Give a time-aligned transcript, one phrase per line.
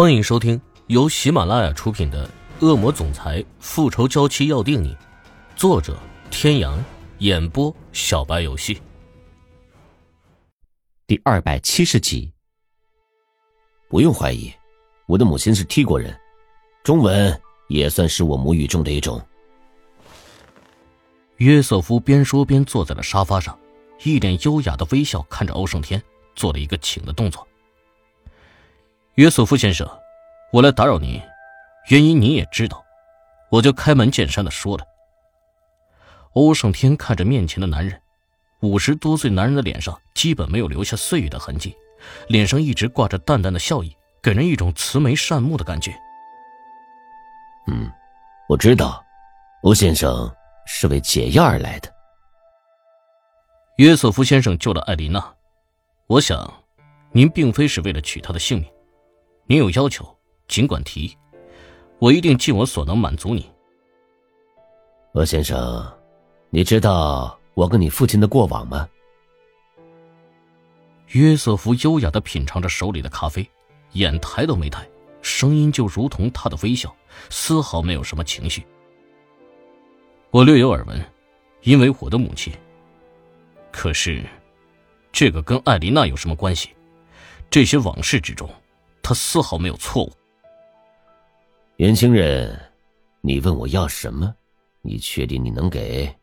[0.00, 2.24] 欢迎收听由喜马拉雅出品的
[2.64, 4.94] 《恶魔总裁复仇娇妻要定你》，
[5.56, 5.98] 作者：
[6.30, 6.78] 天阳，
[7.18, 8.80] 演播：小白游戏。
[11.04, 12.32] 第二百七十集。
[13.88, 14.52] 不用怀疑，
[15.08, 16.16] 我的母亲是 T 国人，
[16.84, 17.36] 中文
[17.66, 19.20] 也算是我母语中的一种。
[21.38, 23.58] 约瑟夫边说边坐在了沙发上，
[24.04, 26.00] 一脸优雅的微笑看着欧胜天，
[26.36, 27.44] 做了一个请的动作。
[29.18, 29.84] 约瑟夫先生，
[30.52, 31.20] 我来打扰您，
[31.88, 32.84] 原因你也知道，
[33.50, 34.86] 我就开门见山的说了。
[36.34, 38.00] 欧胜天看着面前的男人，
[38.60, 41.76] 五十多岁男人的脸上基本没有留下岁月的痕迹，
[42.28, 45.92] 脸上一直挂着淡淡的笑意，给人一种慈眉善目的感觉。
[47.66, 47.90] 嗯，
[48.48, 49.04] 我知道，
[49.64, 50.32] 欧先生
[50.64, 51.92] 是为解药而来的。
[53.78, 55.34] 约瑟夫先生救了艾琳娜，
[56.06, 56.62] 我想，
[57.10, 58.70] 您并非是为了取她的性命。
[59.50, 60.06] 你有要求，
[60.46, 61.16] 尽管提，
[61.98, 63.50] 我一定尽我所能满足你。
[65.12, 65.90] 罗先生，
[66.50, 68.86] 你知道我跟你父亲的过往吗？
[71.12, 73.50] 约瑟夫优雅的品尝着手里的咖啡，
[73.92, 74.86] 眼抬都没抬，
[75.22, 76.94] 声音就如同他的微笑，
[77.30, 78.62] 丝毫没有什么情绪。
[80.30, 81.02] 我略有耳闻，
[81.62, 82.52] 因为我的母亲。
[83.72, 84.22] 可是，
[85.10, 86.68] 这个跟艾琳娜有什么关系？
[87.48, 88.46] 这些往事之中。
[89.08, 90.12] 他丝毫没有错误。
[91.78, 92.60] 年轻人，
[93.22, 94.34] 你问我要什么？
[94.82, 96.14] 你确定你能给？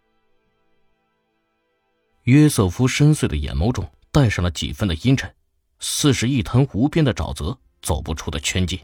[2.25, 5.33] 约瑟夫深邃的眼眸中带上了几分的阴沉，
[5.79, 8.79] 似是一潭无边的沼泽，走不出的圈界。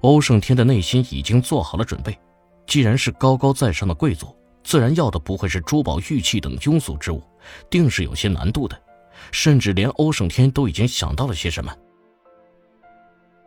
[0.00, 2.18] 欧胜天的内心已经做好了准备，
[2.66, 4.34] 既然是高高在上的贵族，
[4.64, 7.22] 自然要的不会是珠宝、玉器等庸俗之物，
[7.68, 8.82] 定是有些难度的，
[9.30, 11.70] 甚至连欧胜天都已经想到了些什么。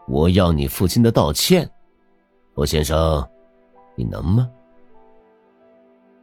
[0.07, 1.69] 我要你父亲的道歉，
[2.55, 3.27] 欧先生，
[3.95, 4.49] 你能吗？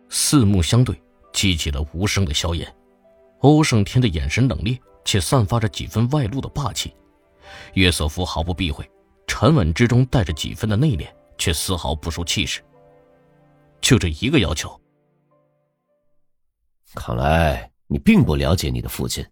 [0.09, 1.01] 四目相对，
[1.33, 2.75] 激起了无声的硝烟。
[3.41, 6.95] 欧胜天的眼神冷冽，且散发着几分外露的霸气。
[7.75, 8.89] 约瑟夫毫不避讳，
[9.27, 12.63] 沉稳之中带着几分的内敛，却丝毫不输气势。
[13.81, 14.81] 就这一个要求，
[16.95, 19.27] 看来你并不了解你的父亲。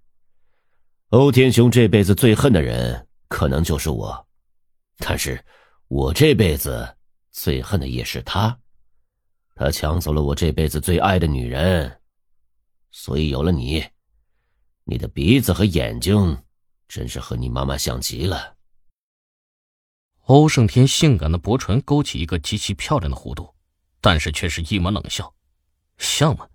[1.10, 4.27] 欧天雄这辈子最恨的人，可能就是我。
[5.00, 5.43] 但是，
[5.88, 6.97] 我这辈子
[7.31, 8.56] 最恨的也是他，
[9.55, 12.00] 他抢走了我这辈子最爱的女人，
[12.91, 13.83] 所以有了你，
[14.84, 16.44] 你的鼻子和眼睛
[16.87, 18.56] 真是和你妈妈像极了。
[20.27, 23.53] 欧胜天性感的薄唇勾起一个极其漂亮的弧度，
[24.00, 25.34] 但是却是一抹冷笑
[25.99, 26.47] ：“像吗？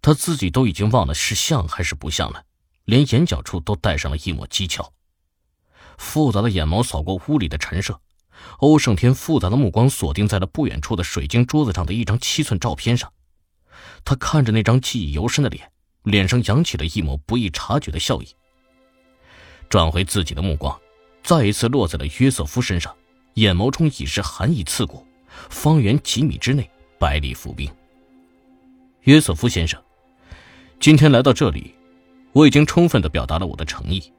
[0.00, 2.44] 他自己都已经忘了是像还是不像了，
[2.84, 4.88] 连眼角处都带上了一抹讥诮。”
[5.98, 8.00] 复杂的眼眸扫过屋里的陈设，
[8.58, 13.12] 欧胜天复杂的目光锁定在了不远处的水晶桌子上的一张七寸照片上。
[14.04, 15.70] 他看着那张记忆犹深的脸，
[16.04, 18.28] 脸上扬起了一抹不易察觉的笑意。
[19.68, 20.80] 转回自己的目光，
[21.22, 22.94] 再一次落在了约瑟夫身上，
[23.34, 25.06] 眼眸中已是寒意刺骨。
[25.50, 27.70] 方圆几米之内，百里伏兵。
[29.02, 29.80] 约瑟夫先生，
[30.80, 31.74] 今天来到这里，
[32.32, 34.12] 我已经充分的表达了我的诚意。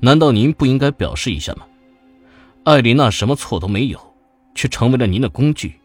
[0.00, 1.66] 难道您不应该表示一下吗？
[2.64, 4.14] 艾琳娜什么错都没有，
[4.54, 5.80] 却成为了您的工具，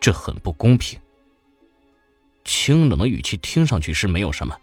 [0.00, 0.98] 这很不公平。
[2.44, 4.56] 清冷的语气听上去是没有什么，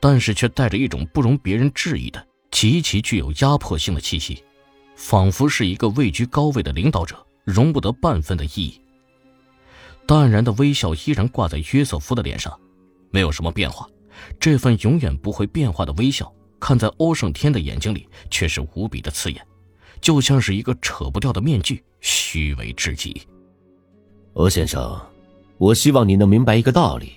[0.00, 4.42] 但是却带着一种不容别人质疑的极其具有压迫性的气息，
[4.96, 8.80] 仿佛是一个位居高位的领导者，容不得半分的异议。
[10.06, 12.58] 淡然的微笑依然挂在约瑟夫的脸上，
[13.10, 13.86] 没有什么变化，
[14.40, 16.32] 这份永远不会变化的微笑。
[16.60, 19.40] 看在欧胜天的眼睛里，却是无比的刺眼，
[20.00, 23.22] 就像是一个扯不掉的面具，虚伪至极。
[24.34, 25.00] 欧先生，
[25.56, 27.12] 我希望你能明白一个道理：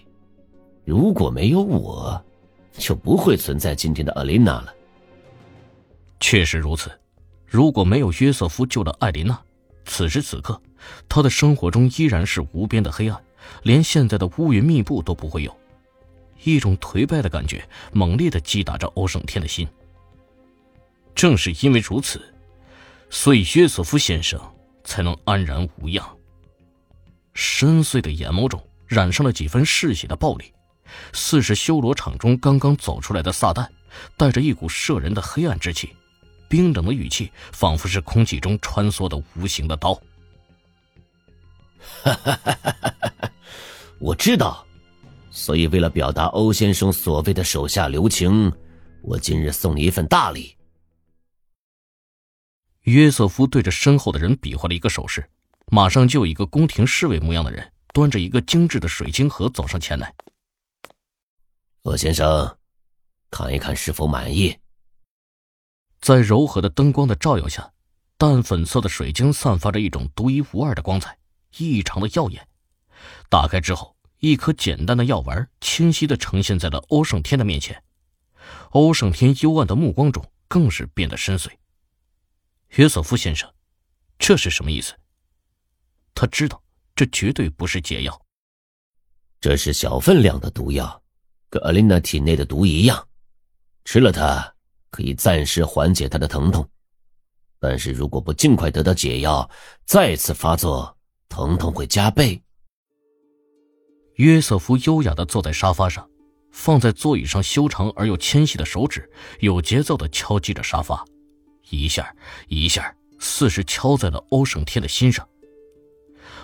[0.85, 2.23] 如果没有我，
[2.73, 4.73] 就不会存在今天的艾琳娜了。
[6.19, 6.91] 确实如此，
[7.45, 9.39] 如果没有约瑟夫救了艾琳娜，
[9.85, 10.59] 此时此刻，
[11.09, 13.21] 他的生活中依然是无边的黑暗，
[13.63, 15.55] 连现在的乌云密布都不会有。
[16.43, 19.67] 一种颓败的感觉猛烈的击打着欧胜天的心。
[21.13, 22.33] 正是因为如此，
[23.09, 24.39] 所以约瑟夫先生
[24.83, 26.17] 才能安然无恙。
[27.33, 30.53] 深邃的眼眸中染上了几分嗜血的暴力，
[31.13, 33.67] 似是修罗场中刚刚走出来的撒旦，
[34.17, 35.95] 带着一股摄人的黑暗之气。
[36.49, 39.93] 冰冷的语气仿佛是空气中穿梭的无形的刀。
[42.03, 43.31] 哈哈哈哈哈哈！
[43.99, 44.65] 我知道。
[45.31, 48.51] 所以，为了表达欧先生所谓的手下留情，
[49.01, 50.57] 我今日送你一份大礼。
[52.81, 55.27] 约瑟夫对着身后的人比划了一个手势，
[55.67, 60.13] 马上就有一个宫廷侍卫模样的人端着一个精致的水晶盒走上前来。
[61.83, 62.57] 欧先生，
[63.29, 64.57] 看一看是否满意？
[66.01, 67.71] 在柔和的灯光的照耀下，
[68.17, 71.17] 淡粉色的水晶散发着一种独一无二的光彩，
[71.57, 72.45] 异常的耀眼。
[73.29, 77.83] 打开之后，一颗简单的药丸清晰的呈现在了欧胜天的面前。
[78.69, 81.49] 欧胜天幽暗的目光中更是变得深邃。
[82.75, 83.51] 约瑟夫先生，
[84.19, 84.93] 这是什么意思？
[86.13, 86.61] 他知道
[86.95, 88.25] 这绝对不是解药，
[89.39, 91.01] 这是小分量的毒药，
[91.49, 93.07] 跟阿琳娜体内的毒一样，
[93.85, 94.55] 吃了它
[94.91, 96.69] 可以暂时缓解她的疼痛，
[97.59, 99.49] 但是如果不尽快得到解药，
[99.83, 100.95] 再次发作，
[101.27, 102.39] 疼痛会加倍。
[104.15, 106.07] 约瑟夫优雅的坐在沙发上，
[106.51, 109.09] 放在座椅上修长而又纤细的手指
[109.39, 111.03] 有节奏的敲击着沙发。
[111.69, 112.13] 一下
[112.47, 115.27] 一下，似是敲在了欧胜天的心上。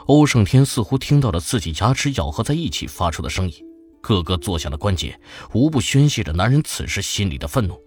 [0.05, 3.55] 欧胜天似乎听到了自己牙齿咬合在一起发出的声音，
[3.99, 5.19] 各个作响的关节
[5.53, 7.77] 无不宣泄着男人此时心里的愤怒，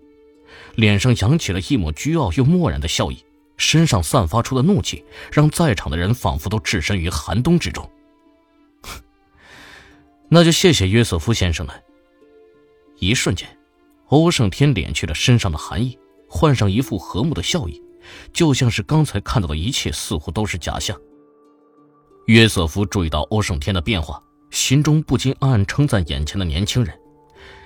[0.74, 3.24] 脸上扬起了一抹倨傲又漠然的笑意，
[3.56, 7.90] 身上散发出的怒气让在场的人仿佛都置身于寒冬之中。
[10.32, 11.74] 那就谢谢约瑟夫先生了。
[12.98, 13.48] 一瞬间，
[14.06, 15.98] 欧胜天敛去了身上的寒意。
[16.32, 17.82] 换上一副和睦的笑意，
[18.32, 20.96] 就像是刚才看到的一切似乎都是假象。
[22.26, 24.22] 约瑟夫注意到欧胜天的变化，
[24.52, 26.96] 心中不禁暗暗称赞眼前的年轻人，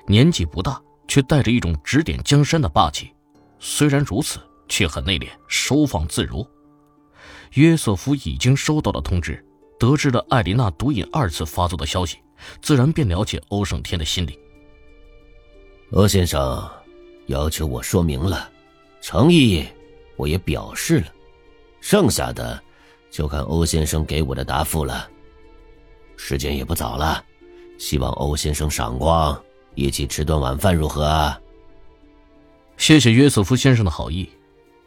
[0.06, 3.12] 年纪不大，却带着一种指点江山的霸气。
[3.58, 6.46] 虽然如此，却很内敛，收放自如。
[7.52, 9.44] 约瑟夫已经收到了通知，
[9.78, 12.16] 得知了艾琳娜毒瘾二次发作的消息，
[12.60, 14.38] 自然便了解欧胜天的心理。
[15.92, 16.68] 欧先生，
[17.26, 18.50] 要求我说明了。
[19.00, 19.64] 诚意，
[20.16, 21.06] 我也表示了，
[21.80, 22.60] 剩下的
[23.10, 25.08] 就看欧先生给我的答复了。
[26.16, 27.22] 时间也不早了，
[27.78, 29.38] 希望欧先生赏光，
[29.74, 31.34] 一起吃顿晚饭如何？
[32.76, 34.28] 谢谢约瑟夫先生的好意，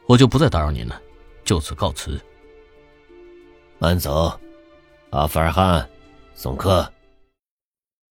[0.07, 1.01] 我就不再打扰您了，
[1.43, 2.19] 就此告辞。
[3.77, 4.37] 慢走，
[5.11, 5.87] 阿富尔汗，
[6.33, 6.91] 送客。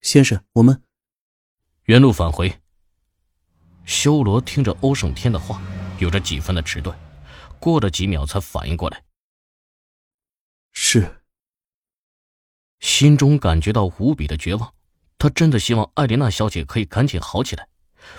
[0.06, 0.84] 先生，我们
[1.86, 2.60] 原路返回。
[3.84, 5.60] 修罗听着欧胜天的话。
[5.98, 6.96] 有着几分的迟钝，
[7.58, 9.02] 过了几秒才反应过来。
[10.70, 11.22] 是，
[12.78, 14.72] 心中感觉到无比的绝望。
[15.18, 17.66] 他真的希望艾琳娜小姐可以赶紧好起来，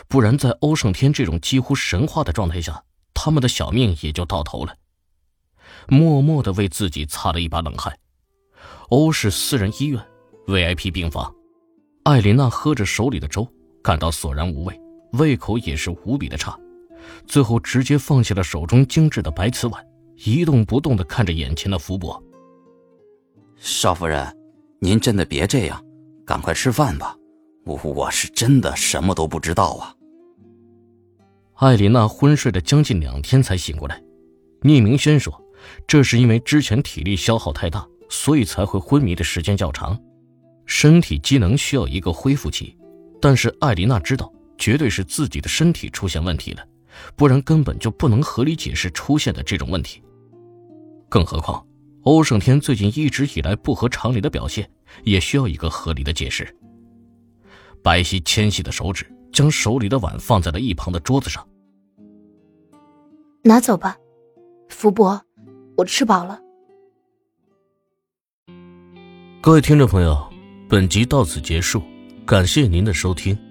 [0.09, 4.75] 不然在欧胜天这种几乎神话的状态下，他们的小命也就到头了。
[5.87, 7.97] 默默的为自己擦了一把冷汗。
[8.89, 10.05] 欧氏私人医院
[10.47, 11.33] VIP 病房，
[12.07, 13.45] 艾琳娜喝着手里的粥，
[13.83, 14.79] 感到索然无味，
[15.11, 16.57] 胃口也是无比的差。
[17.25, 19.85] 最后，直接放下了手中精致的白瓷碗，
[20.23, 22.23] 一动不动地看着眼前的福伯。
[23.57, 24.25] 少夫人，
[24.79, 25.83] 您真的别这样，
[26.25, 27.13] 赶快吃饭吧。
[27.65, 29.93] 我我是真的什么都不知道啊。
[31.55, 34.01] 艾琳娜昏睡了将近两天才醒过来。
[34.61, 35.37] 聂明轩说，
[35.85, 39.99] 这是因为之前体力消耗太大，所以才会昏迷的时间较长，
[40.67, 42.77] 身体机能需要一个恢复期。
[43.19, 46.63] 但是艾琳娜知道，绝对是自己的身体出现问题了。
[47.15, 50.01] 不然根本就不能合理解释出现的这种问题。
[51.09, 51.65] 更何况，
[52.03, 54.69] 欧胜天最近一直以来不合常理的表现，
[55.03, 56.55] 也需要一个合理的解释。
[57.83, 61.47] 白皙纤细的手指将手里的碗放在了一旁的桌子上。
[63.43, 63.95] 拿走吧，
[64.67, 65.21] 福伯，
[65.77, 66.41] 我吃饱了。
[69.39, 70.26] 各位听众朋友，
[70.69, 71.81] 本集到此结束，
[72.25, 73.46] 感谢您的收听。